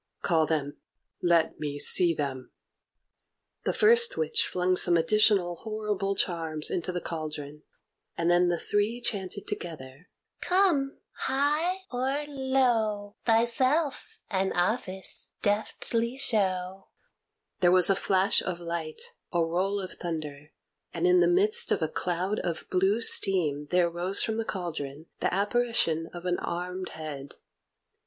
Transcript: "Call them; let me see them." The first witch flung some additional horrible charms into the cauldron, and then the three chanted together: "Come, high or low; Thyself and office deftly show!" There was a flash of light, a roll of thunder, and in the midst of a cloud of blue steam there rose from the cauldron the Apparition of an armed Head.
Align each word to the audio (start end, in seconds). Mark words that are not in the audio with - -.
"Call 0.23 0.47
them; 0.47 0.77
let 1.21 1.59
me 1.59 1.77
see 1.77 2.11
them." 2.11 2.51
The 3.65 3.71
first 3.73 4.17
witch 4.17 4.47
flung 4.47 4.75
some 4.75 4.97
additional 4.97 5.57
horrible 5.57 6.15
charms 6.15 6.71
into 6.71 6.91
the 6.91 6.99
cauldron, 6.99 7.61
and 8.17 8.27
then 8.31 8.47
the 8.47 8.57
three 8.57 8.99
chanted 8.99 9.45
together: 9.47 10.09
"Come, 10.39 10.97
high 11.17 11.81
or 11.91 12.25
low; 12.25 13.15
Thyself 13.27 14.17
and 14.27 14.51
office 14.55 15.33
deftly 15.43 16.17
show!" 16.17 16.87
There 17.59 17.71
was 17.71 17.87
a 17.91 17.95
flash 17.95 18.41
of 18.41 18.59
light, 18.59 19.13
a 19.31 19.45
roll 19.45 19.79
of 19.79 19.93
thunder, 19.93 20.51
and 20.95 21.05
in 21.05 21.19
the 21.19 21.27
midst 21.27 21.71
of 21.71 21.83
a 21.83 21.87
cloud 21.87 22.39
of 22.39 22.67
blue 22.71 23.01
steam 23.01 23.67
there 23.69 23.87
rose 23.87 24.23
from 24.23 24.37
the 24.37 24.45
cauldron 24.45 25.05
the 25.19 25.31
Apparition 25.31 26.07
of 26.11 26.25
an 26.25 26.39
armed 26.39 26.89
Head. 26.89 27.35